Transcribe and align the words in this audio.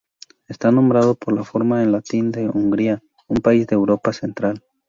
Está 0.47 0.71
nombrado 0.71 1.13
por 1.13 1.31
la 1.35 1.43
forma 1.43 1.83
en 1.83 1.91
latín 1.91 2.31
de 2.31 2.49
Hungría, 2.49 3.03
un 3.27 3.37
país 3.37 3.67
de 3.67 3.75
Europa 3.75 4.11
central. 4.13 4.63